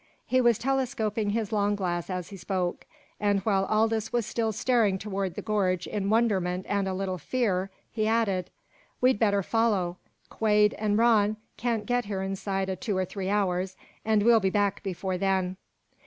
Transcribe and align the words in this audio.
He 0.25 0.41
was 0.41 0.57
telescoping 0.57 1.29
his 1.29 1.51
long 1.51 1.75
glass 1.75 2.09
as 2.09 2.29
he 2.29 2.35
spoke, 2.35 2.85
and 3.19 3.39
while 3.41 3.65
Aldous 3.69 4.11
was 4.11 4.25
still 4.25 4.51
staring 4.51 4.97
toward 4.97 5.35
the 5.35 5.43
gorge 5.43 5.85
in 5.85 6.09
wonderment 6.09 6.65
and 6.67 6.87
a 6.87 6.93
little 6.95 7.19
fear, 7.19 7.69
he 7.91 8.07
added: 8.07 8.49
"We'd 8.99 9.19
better 9.19 9.43
follow. 9.43 9.97
Quade 10.27 10.73
an' 10.79 10.97
Rann 10.97 11.37
can't 11.55 11.85
get 11.85 12.05
here 12.05 12.23
inside 12.23 12.67
o' 12.67 12.73
two 12.73 12.97
or 12.97 13.05
three 13.05 13.29
hours, 13.29 13.75
an' 14.03 14.25
we'll 14.25 14.39
be 14.39 14.49
back 14.49 14.81
before 14.81 15.19
then." 15.19 15.55